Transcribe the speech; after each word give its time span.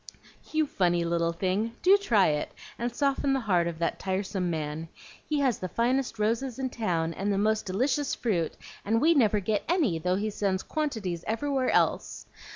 "You 0.51 0.65
funny 0.65 1.05
little 1.05 1.31
thing, 1.31 1.75
do 1.83 1.95
try 1.95 2.29
it, 2.29 2.51
and 2.79 2.91
soften 2.91 3.33
the 3.33 3.39
heart 3.41 3.67
of 3.67 3.77
that 3.77 3.99
tiresome 3.99 4.49
man! 4.49 4.87
He 5.29 5.37
has 5.41 5.59
the 5.59 5.69
finest 5.69 6.17
roses 6.17 6.57
in 6.57 6.71
town 6.71 7.13
and 7.13 7.31
the 7.31 7.37
most 7.37 7.67
delicious 7.67 8.15
fruit, 8.15 8.57
and 8.83 8.99
we 8.99 9.13
never 9.13 9.39
get 9.39 9.61
any, 9.69 9.99
though 9.99 10.15
he 10.15 10.31
sends 10.31 10.63
quantities 10.63 11.23
everywhere 11.27 11.69
else. 11.69 12.25